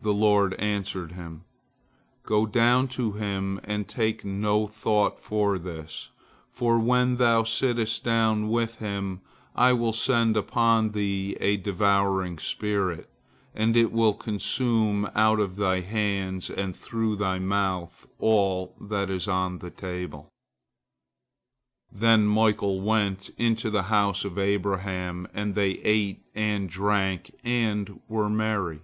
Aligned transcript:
The 0.00 0.14
Lord 0.14 0.54
answered 0.54 1.10
him, 1.10 1.42
"Go 2.22 2.46
down 2.46 2.86
to 2.94 3.10
him 3.14 3.58
and 3.64 3.88
take 3.88 4.24
no 4.24 4.68
thought 4.68 5.18
for 5.18 5.58
this, 5.58 6.10
for 6.48 6.78
when 6.78 7.16
thou 7.16 7.42
sittest 7.42 8.04
down 8.04 8.50
with 8.50 8.76
him, 8.76 9.20
I 9.56 9.72
will 9.72 9.92
send 9.94 10.36
upon 10.36 10.92
thee 10.92 11.36
a 11.40 11.56
devouring 11.56 12.38
spirit, 12.38 13.10
and 13.52 13.76
it 13.76 13.90
will 13.90 14.14
consume 14.14 15.10
out 15.12 15.40
of 15.40 15.56
thy 15.56 15.80
hands 15.80 16.48
and 16.48 16.76
through 16.76 17.16
thy 17.16 17.40
mouth 17.40 18.06
all 18.20 18.76
that 18.80 19.10
is 19.10 19.26
on 19.26 19.58
the 19.58 19.70
table." 19.70 20.28
Then 21.90 22.26
Michael 22.26 22.80
went 22.80 23.30
into 23.38 23.70
the 23.70 23.82
house 23.90 24.24
of 24.24 24.38
Abraham, 24.38 25.26
and 25.34 25.56
they 25.56 25.78
ate 25.82 26.24
and 26.32 26.70
drank 26.70 27.32
and 27.42 28.00
were 28.06 28.30
merry. 28.30 28.82